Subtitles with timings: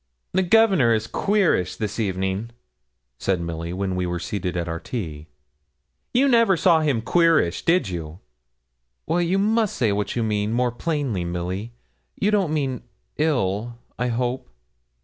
[0.33, 2.49] 'The Governor is queerish this evening,'
[3.19, 5.27] said Milly, when we were seated at our tea.
[6.11, 8.17] 'You never saw him queerish, did you?'
[9.07, 11.73] 'You must say what you mean, more plainly, Milly.
[12.19, 12.81] You don't mean
[13.17, 14.49] ill, I hope?'